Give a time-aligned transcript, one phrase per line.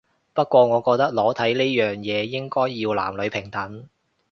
[0.33, 3.87] 不過我覺得裸體呢樣嘢應該要男女平等